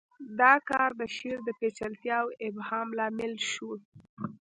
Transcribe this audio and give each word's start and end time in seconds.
دا 0.39 0.53
کار 0.69 0.89
د 0.99 1.01
شعر 1.15 1.39
د 1.45 1.49
پیچلتیا 1.59 2.17
او 2.23 2.27
ابهام 2.47 2.87
لامل 2.97 3.33
شو 3.51 3.71